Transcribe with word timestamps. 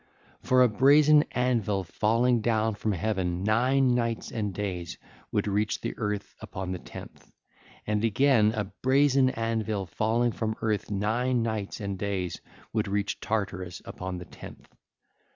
For 0.41 0.63
a 0.63 0.67
brazen 0.67 1.25
anvil 1.33 1.83
falling 1.83 2.41
down 2.41 2.73
from 2.73 2.93
heaven 2.93 3.43
nine 3.43 3.93
nights 3.93 4.31
and 4.31 4.51
days 4.51 4.97
would 5.31 5.45
reach 5.47 5.79
the 5.81 5.95
earth 5.99 6.33
upon 6.39 6.71
the 6.71 6.79
tenth: 6.79 7.31
and 7.85 8.03
again, 8.03 8.51
a 8.55 8.63
brazen 8.63 9.29
anvil 9.29 9.85
falling 9.85 10.31
from 10.31 10.55
earth 10.59 10.89
nine 10.89 11.43
nights 11.43 11.79
and 11.79 11.99
days 11.99 12.41
would 12.73 12.87
reach 12.87 13.19
Tartarus 13.19 13.79
upon 13.85 14.17
the 14.17 14.25
tenth. 14.25 14.73